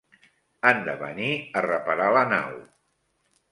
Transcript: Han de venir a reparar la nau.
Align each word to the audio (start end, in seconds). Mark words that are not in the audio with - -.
Han 0.69 0.79
de 0.87 0.95
venir 1.01 1.29
a 1.61 1.63
reparar 1.67 2.09
la 2.19 2.25
nau. 2.35 2.59